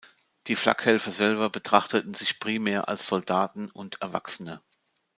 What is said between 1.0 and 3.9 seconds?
selber betrachteten sich primär als Soldaten